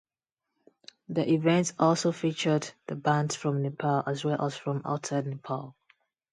[1.09, 5.75] The event also featured the bands from Nepal as well as from outside Nepal.